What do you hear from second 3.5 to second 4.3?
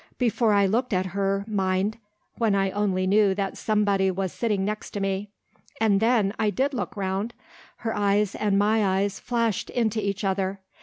somebody